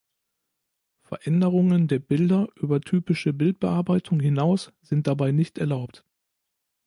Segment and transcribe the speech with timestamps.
[1.03, 6.03] Veränderungen der Bilder über typische Bildbearbeitung hinaus sind dabei nicht erlaubt.